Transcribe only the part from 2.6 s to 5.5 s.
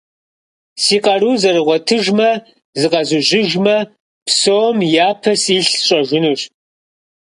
зыкъэзужьыжмэ, псом япэ